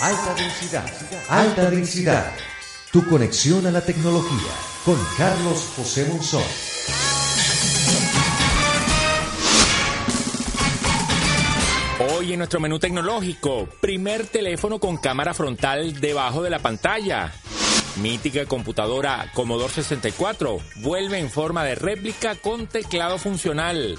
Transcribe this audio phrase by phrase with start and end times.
[0.00, 0.90] Alta densidad,
[1.28, 2.32] alta densidad.
[2.90, 4.50] Tu conexión a la tecnología
[4.82, 6.42] con Carlos José Monzón.
[12.14, 17.34] Hoy en nuestro menú tecnológico, primer teléfono con cámara frontal debajo de la pantalla.
[17.96, 23.98] Mítica computadora Commodore 64 vuelve en forma de réplica con teclado funcional.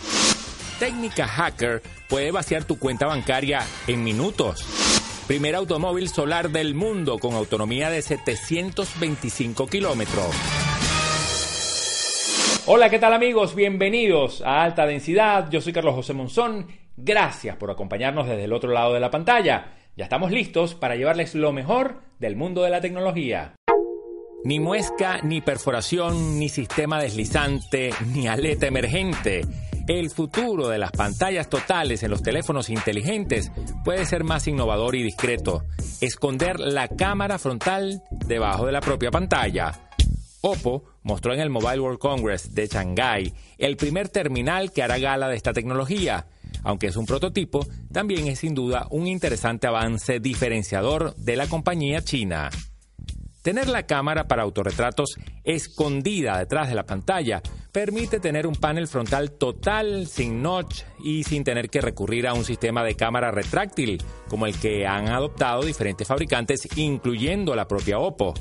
[0.80, 4.66] Técnica hacker puede vaciar tu cuenta bancaria en minutos.
[5.32, 10.28] Primer automóvil solar del mundo con autonomía de 725 kilómetros.
[12.66, 13.56] Hola, ¿qué tal amigos?
[13.56, 15.50] Bienvenidos a Alta Densidad.
[15.50, 16.68] Yo soy Carlos José Monzón.
[16.98, 19.72] Gracias por acompañarnos desde el otro lado de la pantalla.
[19.96, 23.56] Ya estamos listos para llevarles lo mejor del mundo de la tecnología.
[24.44, 29.44] Ni muesca, ni perforación, ni sistema deslizante, ni aleta emergente.
[29.88, 33.52] El futuro de las pantallas totales en los teléfonos inteligentes
[33.84, 35.64] puede ser más innovador y discreto.
[36.02, 39.90] Esconder la cámara frontal debajo de la propia pantalla.
[40.42, 45.28] Oppo mostró en el Mobile World Congress de Shanghai el primer terminal que hará gala
[45.28, 46.28] de esta tecnología.
[46.64, 52.02] Aunque es un prototipo, también es sin duda un interesante avance diferenciador de la compañía
[52.04, 52.50] china.
[53.42, 59.32] Tener la cámara para autorretratos escondida detrás de la pantalla permite tener un panel frontal
[59.32, 64.46] total, sin notch y sin tener que recurrir a un sistema de cámara retráctil, como
[64.46, 68.36] el que han adoptado diferentes fabricantes, incluyendo la propia Oppo.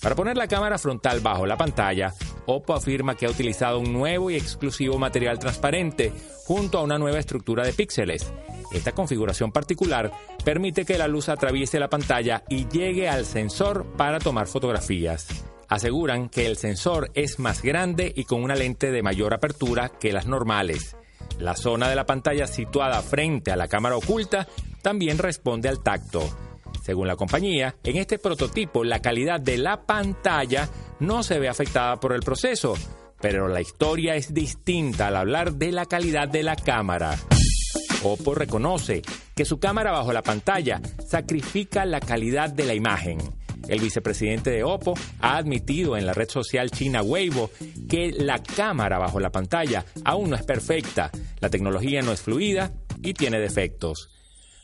[0.00, 2.12] Para poner la cámara frontal bajo la pantalla,
[2.46, 6.12] Oppo afirma que ha utilizado un nuevo y exclusivo material transparente
[6.46, 8.32] junto a una nueva estructura de píxeles.
[8.72, 10.12] Esta configuración particular
[10.44, 15.26] permite que la luz atraviese la pantalla y llegue al sensor para tomar fotografías.
[15.68, 20.12] Aseguran que el sensor es más grande y con una lente de mayor apertura que
[20.12, 20.96] las normales.
[21.38, 24.46] La zona de la pantalla situada frente a la cámara oculta
[24.82, 26.22] también responde al tacto.
[26.82, 30.68] Según la compañía, en este prototipo la calidad de la pantalla
[31.00, 32.74] no se ve afectada por el proceso,
[33.20, 37.16] pero la historia es distinta al hablar de la calidad de la cámara.
[38.04, 39.02] Oppo reconoce
[39.34, 43.18] que su cámara bajo la pantalla sacrifica la calidad de la imagen.
[43.68, 47.50] El vicepresidente de Oppo ha admitido en la red social china Weibo
[47.88, 51.10] que la cámara bajo la pantalla aún no es perfecta,
[51.40, 52.72] la tecnología no es fluida
[53.02, 54.13] y tiene defectos.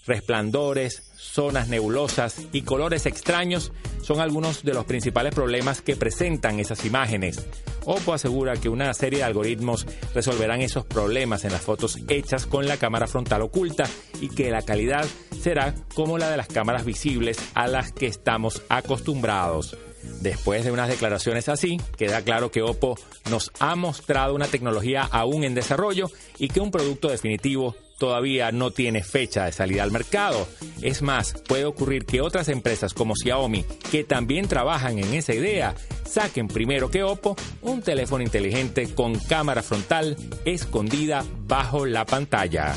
[0.07, 3.73] Resplandores, zonas nebulosas y colores extraños
[4.03, 7.47] son algunos de los principales problemas que presentan esas imágenes.
[7.85, 12.67] Oppo asegura que una serie de algoritmos resolverán esos problemas en las fotos hechas con
[12.67, 13.85] la cámara frontal oculta
[14.21, 15.07] y que la calidad
[15.41, 19.77] será como la de las cámaras visibles a las que estamos acostumbrados.
[20.21, 22.99] Después de unas declaraciones así, queda claro que Oppo
[23.31, 28.71] nos ha mostrado una tecnología aún en desarrollo y que un producto definitivo todavía no
[28.71, 30.49] tiene fecha de salida al mercado.
[30.81, 35.75] Es más, puede ocurrir que otras empresas como Xiaomi, que también trabajan en esa idea,
[36.05, 40.17] saquen primero que Oppo un teléfono inteligente con cámara frontal
[40.47, 42.75] escondida bajo la pantalla.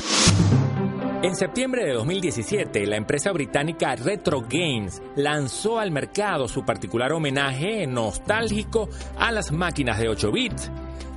[1.22, 7.86] En septiembre de 2017, la empresa británica Retro Games lanzó al mercado su particular homenaje
[7.86, 10.70] nostálgico a las máquinas de 8 bits.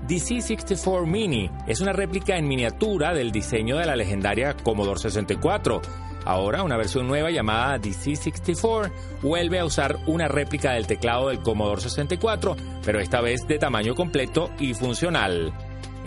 [0.07, 5.81] DC64 Mini es una réplica en miniatura del diseño de la legendaria Commodore 64.
[6.23, 8.91] Ahora una versión nueva llamada DC64
[9.21, 13.95] vuelve a usar una réplica del teclado del Commodore 64, pero esta vez de tamaño
[13.95, 15.53] completo y funcional.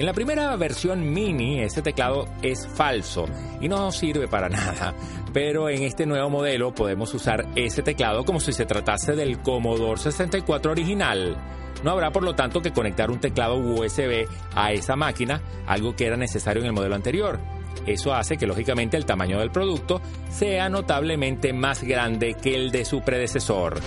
[0.01, 3.27] En la primera versión mini, este teclado es falso
[3.61, 4.95] y no sirve para nada,
[5.35, 10.01] pero en este nuevo modelo podemos usar ese teclado como si se tratase del Commodore
[10.01, 11.37] 64 original.
[11.85, 16.07] No habrá por lo tanto que conectar un teclado USB a esa máquina, algo que
[16.07, 17.39] era necesario en el modelo anterior.
[17.87, 20.01] Eso hace que lógicamente el tamaño del producto
[20.31, 23.79] sea notablemente más grande que el de su predecesor.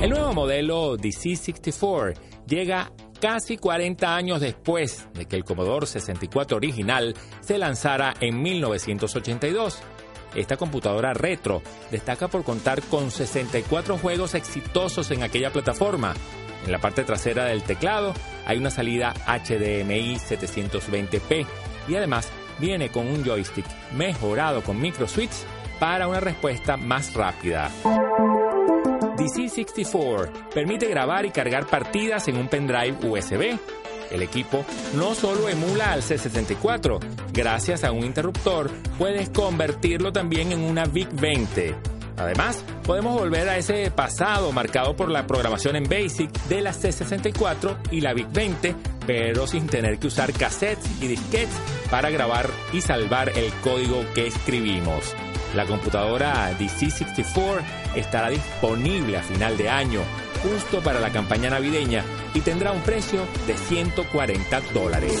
[0.00, 2.14] El nuevo modelo DC64
[2.48, 9.78] llega casi 40 años después de que el Commodore 64 original se lanzara en 1982.
[10.34, 16.14] Esta computadora retro destaca por contar con 64 juegos exitosos en aquella plataforma,
[16.64, 18.12] En la parte trasera del teclado
[18.44, 21.46] hay una salida HDMI 720p
[21.88, 22.28] y además
[22.58, 23.64] viene con un joystick
[23.96, 25.30] mejorado con micro switch
[25.78, 27.70] para una respuesta más rápida.
[29.28, 33.58] DC64 permite grabar y cargar partidas en un pendrive USB.
[34.10, 34.64] El equipo
[34.94, 36.98] no solo emula al C64,
[37.32, 41.74] gracias a un interruptor puedes convertirlo también en una VIC-20.
[42.16, 47.76] Además, podemos volver a ese pasado marcado por la programación en BASIC de la C64
[47.92, 48.74] y la VIC-20,
[49.06, 51.54] pero sin tener que usar cassettes y disquetes
[51.90, 55.14] para grabar y salvar el código que escribimos.
[55.54, 57.62] La computadora DC64
[57.94, 60.02] estará disponible a final de año,
[60.42, 62.04] justo para la campaña navideña,
[62.34, 65.20] y tendrá un precio de 140 dólares.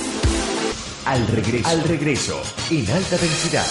[1.06, 3.66] Al regreso, al regreso, en alta densidad.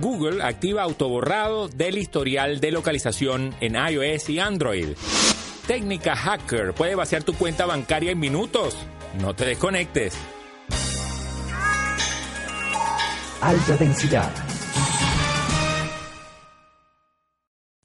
[0.00, 4.88] Google activa autoborrado del historial de localización en iOS y Android.
[5.66, 8.76] Técnica hacker puede vaciar tu cuenta bancaria en minutos.
[9.18, 10.14] No te desconectes.
[13.44, 14.32] Alta densidad.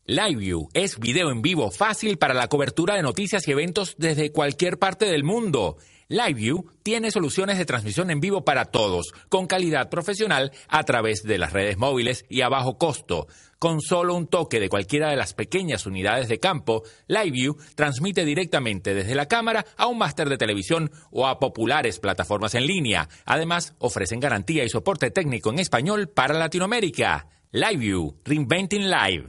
[0.06, 4.80] LiveView es video en vivo fácil para la cobertura de noticias y eventos desde cualquier
[4.80, 5.76] parte del mundo.
[6.12, 11.38] LiveView tiene soluciones de transmisión en vivo para todos, con calidad profesional a través de
[11.38, 13.28] las redes móviles y a bajo costo.
[13.60, 18.96] Con solo un toque de cualquiera de las pequeñas unidades de campo, LiveView transmite directamente
[18.96, 23.08] desde la cámara a un máster de televisión o a populares plataformas en línea.
[23.26, 27.28] Además, ofrecen garantía y soporte técnico en español para Latinoamérica.
[27.52, 29.28] LiveView, Reinventing Live.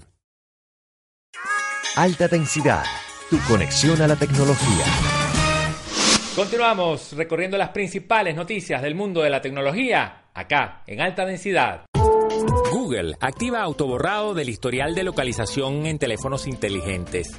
[1.97, 2.85] Alta densidad.
[3.29, 5.20] Tu conexión a la tecnología.
[6.37, 11.87] Continuamos recorriendo las principales noticias del mundo de la tecnología, acá, en alta densidad.
[12.71, 17.33] Google activa autoborrado del historial de localización en teléfonos inteligentes.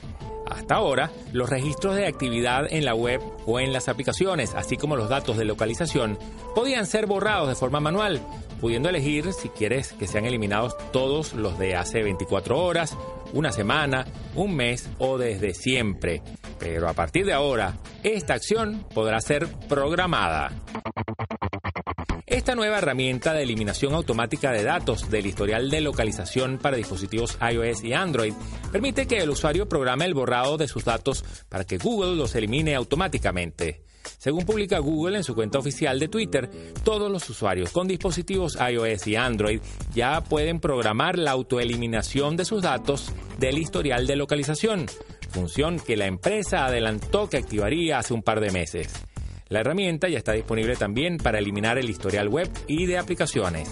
[0.46, 4.98] Hasta ahora, los registros de actividad en la web o en las aplicaciones, así como
[4.98, 6.20] los datos de localización,
[6.54, 8.20] podían ser borrados de forma manual,
[8.60, 12.98] pudiendo elegir si quieres que sean eliminados todos los de hace 24 horas,
[13.32, 14.06] una semana,
[14.36, 16.22] un mes o desde siempre.
[16.62, 17.74] Pero a partir de ahora,
[18.04, 20.52] esta acción podrá ser programada.
[22.28, 27.84] Esta nueva herramienta de eliminación automática de datos del historial de localización para dispositivos iOS
[27.84, 28.34] y Android
[28.72, 32.76] permite que el usuario programe el borrado de sus datos para que Google los elimine
[32.76, 33.82] automáticamente.
[34.18, 36.50] Según publica Google en su cuenta oficial de Twitter,
[36.84, 39.62] todos los usuarios con dispositivos iOS y Android
[39.94, 44.86] ya pueden programar la autoeliminación de sus datos del historial de localización,
[45.32, 48.94] función que la empresa adelantó que activaría hace un par de meses.
[49.50, 53.70] La herramienta ya está disponible también para eliminar el historial web y de aplicaciones.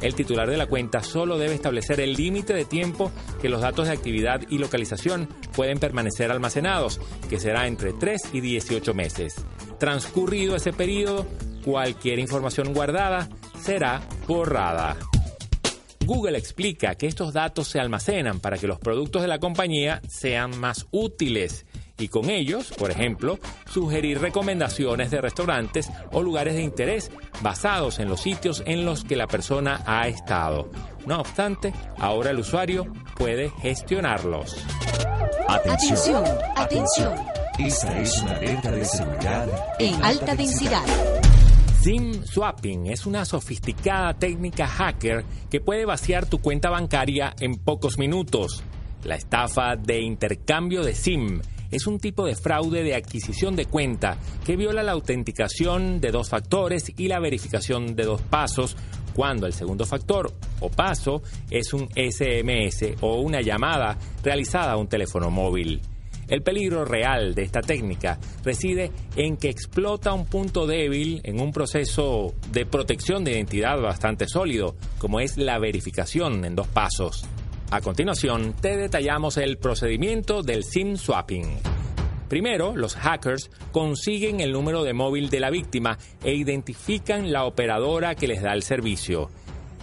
[0.00, 3.10] El titular de la cuenta solo debe establecer el límite de tiempo
[3.42, 8.40] que los datos de actividad y localización pueden permanecer almacenados, que será entre 3 y
[8.40, 9.44] 18 meses.
[9.78, 11.26] Transcurrido ese periodo,
[11.64, 13.28] cualquier información guardada
[13.60, 14.96] será borrada.
[16.08, 20.58] Google explica que estos datos se almacenan para que los productos de la compañía sean
[20.58, 21.66] más útiles
[21.98, 23.38] y con ellos, por ejemplo,
[23.70, 27.10] sugerir recomendaciones de restaurantes o lugares de interés
[27.42, 30.70] basados en los sitios en los que la persona ha estado.
[31.04, 34.56] No obstante, ahora el usuario puede gestionarlos.
[35.46, 36.24] Atención,
[36.56, 37.12] atención.
[37.58, 39.46] Esta es una alerta de seguridad
[39.78, 41.17] en alta densidad.
[41.80, 47.98] SIM swapping es una sofisticada técnica hacker que puede vaciar tu cuenta bancaria en pocos
[47.98, 48.64] minutos.
[49.04, 54.18] La estafa de intercambio de SIM es un tipo de fraude de adquisición de cuenta
[54.44, 58.76] que viola la autenticación de dos factores y la verificación de dos pasos
[59.14, 64.88] cuando el segundo factor o paso es un SMS o una llamada realizada a un
[64.88, 65.80] teléfono móvil.
[66.28, 71.52] El peligro real de esta técnica reside en que explota un punto débil en un
[71.52, 77.24] proceso de protección de identidad bastante sólido, como es la verificación en dos pasos.
[77.70, 81.58] A continuación, te detallamos el procedimiento del SIM swapping.
[82.28, 88.14] Primero, los hackers consiguen el número de móvil de la víctima e identifican la operadora
[88.14, 89.30] que les da el servicio.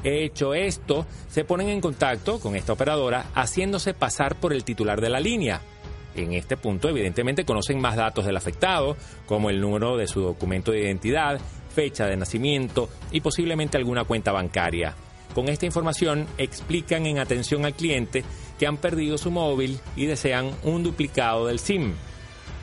[0.03, 5.09] Hecho esto, se ponen en contacto con esta operadora haciéndose pasar por el titular de
[5.09, 5.61] la línea.
[6.15, 8.95] En este punto, evidentemente, conocen más datos del afectado,
[9.25, 11.39] como el número de su documento de identidad,
[11.73, 14.95] fecha de nacimiento y posiblemente alguna cuenta bancaria.
[15.33, 18.23] Con esta información explican en atención al cliente
[18.57, 21.93] que han perdido su móvil y desean un duplicado del SIM.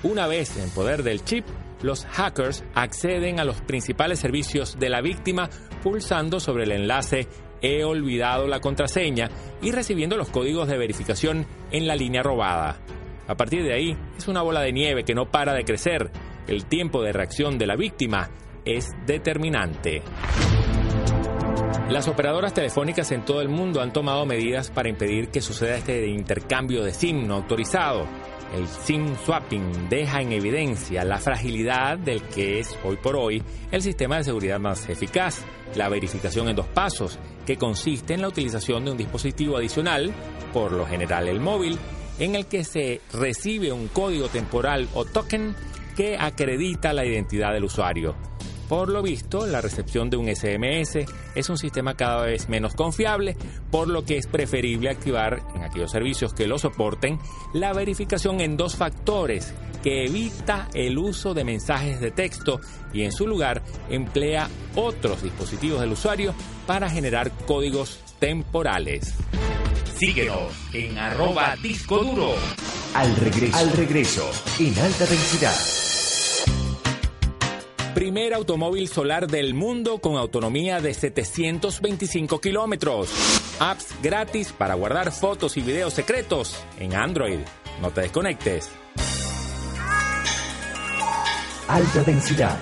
[0.02, 1.44] Una vez en poder del chip,
[1.82, 5.50] los hackers acceden a los principales servicios de la víctima
[5.82, 7.28] pulsando sobre el enlace
[7.60, 9.30] He olvidado la contraseña
[9.62, 12.80] y recibiendo los códigos de verificación en la línea robada.
[13.26, 16.10] A partir de ahí, es una bola de nieve que no para de crecer.
[16.46, 18.30] El tiempo de reacción de la víctima
[18.64, 20.02] es determinante.
[21.88, 26.06] Las operadoras telefónicas en todo el mundo han tomado medidas para impedir que suceda este
[26.06, 28.06] intercambio de SIM no autorizado.
[28.56, 33.82] El SIM swapping deja en evidencia la fragilidad del que es hoy por hoy el
[33.82, 38.84] sistema de seguridad más eficaz, la verificación en dos pasos, que consiste en la utilización
[38.84, 40.12] de un dispositivo adicional,
[40.52, 41.78] por lo general el móvil,
[42.18, 45.54] en el que se recibe un código temporal o token
[45.96, 48.14] que acredita la identidad del usuario.
[48.68, 51.04] Por lo visto, la recepción de un SMS
[51.34, 53.36] es un sistema cada vez menos confiable,
[53.70, 57.18] por lo que es preferible activar en aquellos servicios que lo soporten
[57.52, 59.52] la verificación en dos factores
[59.82, 62.60] que evita el uso de mensajes de texto
[62.94, 66.34] y en su lugar emplea otros dispositivos del usuario
[66.66, 69.14] para generar códigos temporales.
[70.04, 72.34] Síguenos en arroba disco duro.
[72.92, 74.28] Al regreso, al regreso,
[74.58, 75.54] en alta densidad
[77.94, 83.10] primer automóvil solar del mundo con autonomía de 725 kilómetros.
[83.60, 87.38] Apps gratis para guardar fotos y videos secretos en Android.
[87.80, 88.72] No te desconectes.
[91.68, 92.58] Alta densidad.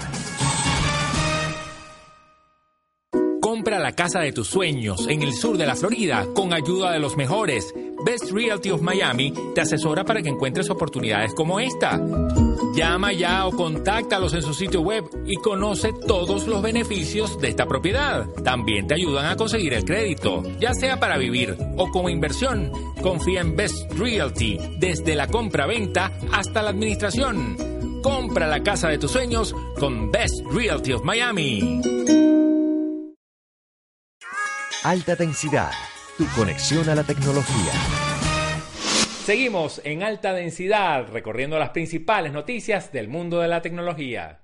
[3.60, 6.98] Compra la casa de tus sueños en el sur de la Florida con ayuda de
[6.98, 7.74] los mejores.
[8.06, 12.00] Best Realty of Miami te asesora para que encuentres oportunidades como esta.
[12.74, 17.66] Llama ya o contáctalos en su sitio web y conoce todos los beneficios de esta
[17.66, 18.24] propiedad.
[18.42, 22.72] También te ayudan a conseguir el crédito, ya sea para vivir o como inversión.
[23.02, 27.58] Confía en Best Realty desde la compra-venta hasta la administración.
[28.02, 32.48] Compra la casa de tus sueños con Best Realty of Miami.
[34.82, 35.72] Alta densidad,
[36.16, 37.70] tu conexión a la tecnología.
[39.26, 44.40] Seguimos en alta densidad recorriendo las principales noticias del mundo de la tecnología.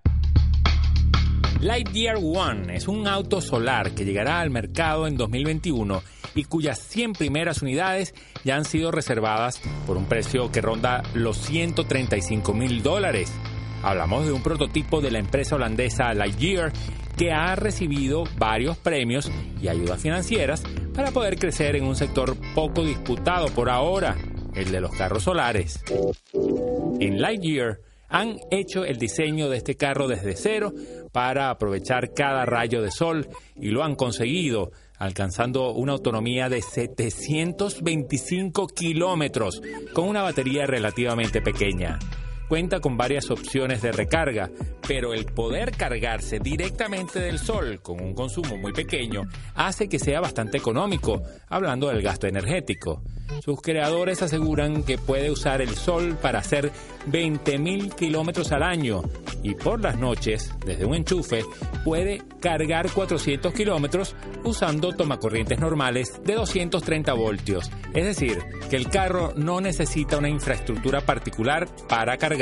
[1.62, 6.02] Lightyear One es un auto solar que llegará al mercado en 2021
[6.34, 8.14] y cuyas 100 primeras unidades
[8.44, 13.32] ya han sido reservadas por un precio que ronda los 135 mil dólares.
[13.82, 16.74] Hablamos de un prototipo de la empresa holandesa Lightyear
[17.16, 19.30] que ha recibido varios premios
[19.60, 20.62] y ayudas financieras
[20.94, 24.16] para poder crecer en un sector poco disputado por ahora
[24.54, 25.82] el de los carros solares.
[27.00, 30.72] En Lightyear han hecho el diseño de este carro desde cero
[31.12, 38.68] para aprovechar cada rayo de sol y lo han conseguido, alcanzando una autonomía de 725
[38.68, 39.60] kilómetros
[39.92, 41.98] con una batería relativamente pequeña
[42.48, 44.50] cuenta con varias opciones de recarga,
[44.86, 49.22] pero el poder cargarse directamente del sol con un consumo muy pequeño
[49.54, 53.02] hace que sea bastante económico, hablando del gasto energético.
[53.44, 56.70] Sus creadores aseguran que puede usar el sol para hacer
[57.10, 59.02] 20.000 kilómetros al año
[59.42, 61.44] y por las noches, desde un enchufe,
[61.84, 67.70] puede cargar 400 kilómetros usando tomacorrientes normales de 230 voltios.
[67.94, 68.38] Es decir,
[68.70, 72.35] que el carro no necesita una infraestructura particular para cargar.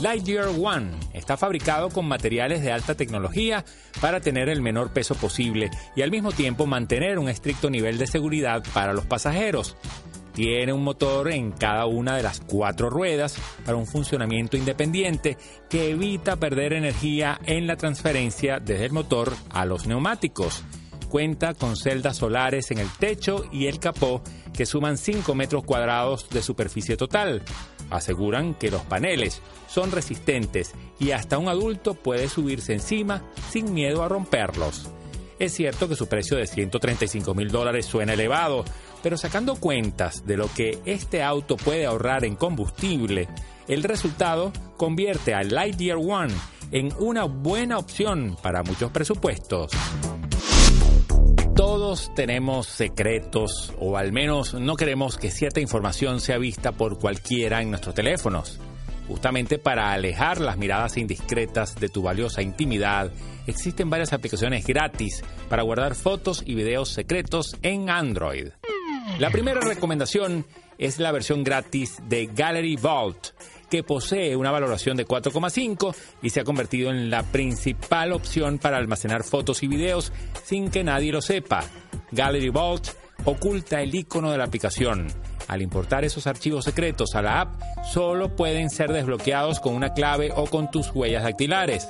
[0.00, 3.64] Lightyear One está fabricado con materiales de alta tecnología
[4.00, 8.06] para tener el menor peso posible y al mismo tiempo mantener un estricto nivel de
[8.06, 9.76] seguridad para los pasajeros.
[10.34, 15.38] Tiene un motor en cada una de las cuatro ruedas para un funcionamiento independiente
[15.70, 20.62] que evita perder energía en la transferencia desde el motor a los neumáticos.
[21.08, 26.28] Cuenta con celdas solares en el techo y el capó que suman 5 metros cuadrados
[26.28, 27.42] de superficie total.
[27.90, 34.02] Aseguran que los paneles son resistentes y hasta un adulto puede subirse encima sin miedo
[34.02, 34.90] a romperlos.
[35.38, 38.64] Es cierto que su precio de 135 mil dólares suena elevado,
[39.02, 43.28] pero sacando cuentas de lo que este auto puede ahorrar en combustible,
[43.68, 46.32] el resultado convierte al Lightyear One
[46.72, 49.70] en una buena opción para muchos presupuestos.
[51.86, 57.62] Todos tenemos secretos o al menos no queremos que cierta información sea vista por cualquiera
[57.62, 58.58] en nuestros teléfonos.
[59.06, 63.12] Justamente para alejar las miradas indiscretas de tu valiosa intimidad,
[63.46, 68.48] existen varias aplicaciones gratis para guardar fotos y videos secretos en Android.
[69.20, 70.44] La primera recomendación
[70.78, 73.28] es la versión gratis de Gallery Vault,
[73.70, 78.76] que posee una valoración de 4,5 y se ha convertido en la principal opción para
[78.76, 80.12] almacenar fotos y videos
[80.44, 81.64] sin que nadie lo sepa.
[82.12, 82.88] Gallery Vault
[83.24, 85.08] oculta el icono de la aplicación.
[85.48, 90.32] Al importar esos archivos secretos a la app, solo pueden ser desbloqueados con una clave
[90.34, 91.88] o con tus huellas dactilares.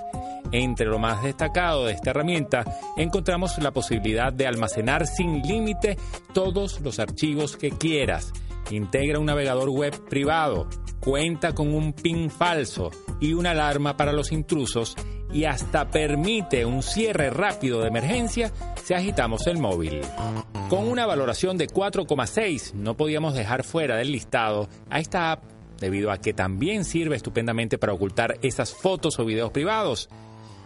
[0.53, 2.65] Entre lo más destacado de esta herramienta
[2.97, 5.97] encontramos la posibilidad de almacenar sin límite
[6.33, 8.33] todos los archivos que quieras
[8.71, 10.69] integra un navegador web privado,
[11.01, 14.97] cuenta con un PIN falso y una alarma para los intrusos
[15.33, 20.01] y hasta permite un cierre rápido de emergencia si agitamos el móvil.
[20.69, 25.45] Con una valoración de 4,6 no podíamos dejar fuera del listado a esta app
[25.79, 30.09] debido a que también sirve estupendamente para ocultar esas fotos o videos privados.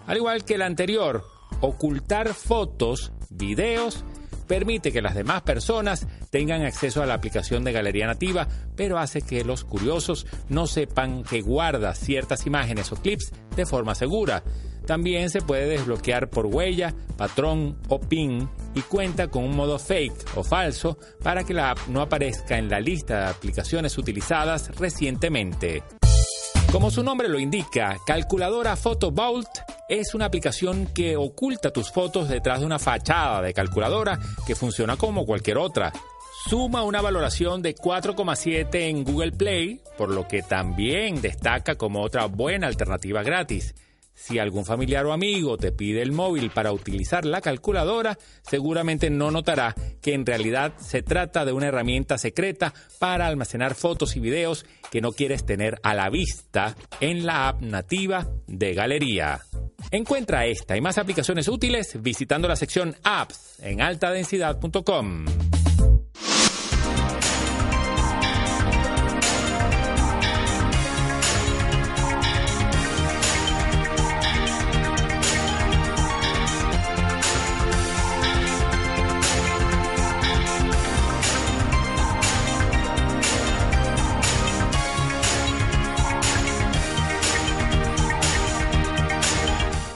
[0.06, 1.24] Al igual que la anterior,
[1.60, 4.04] ocultar fotos, videos
[4.50, 9.22] permite que las demás personas tengan acceso a la aplicación de Galería Nativa, pero hace
[9.22, 14.42] que los curiosos no sepan que guarda ciertas imágenes o clips de forma segura.
[14.88, 20.36] También se puede desbloquear por huella, patrón o PIN y cuenta con un modo fake
[20.36, 25.84] o falso para que la app no aparezca en la lista de aplicaciones utilizadas recientemente.
[26.72, 29.48] Como su nombre lo indica, Calculadora Photo Vault
[29.90, 34.96] es una aplicación que oculta tus fotos detrás de una fachada de calculadora que funciona
[34.96, 35.92] como cualquier otra.
[36.48, 42.26] Suma una valoración de 4,7 en Google Play, por lo que también destaca como otra
[42.26, 43.74] buena alternativa gratis.
[44.14, 49.30] Si algún familiar o amigo te pide el móvil para utilizar la calculadora, seguramente no
[49.30, 54.66] notará que en realidad se trata de una herramienta secreta para almacenar fotos y videos
[54.90, 59.40] que no quieres tener a la vista en la app nativa de Galería.
[59.90, 65.24] Encuentra esta y más aplicaciones útiles visitando la sección Apps en altadensidad.com.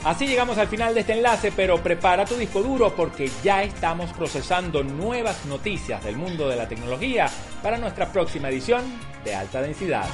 [0.04, 4.12] Así llegamos al final de este enlace, pero prepara tu disco duro porque ya estamos
[4.12, 7.30] procesando nuevas noticias del mundo de la tecnología
[7.62, 8.84] para nuestra próxima edición
[9.24, 10.06] de alta densidad.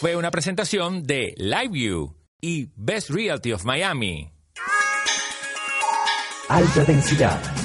[0.00, 4.32] Fue una presentación de LiveView y Best Realty of Miami.
[6.48, 7.57] Alta densidad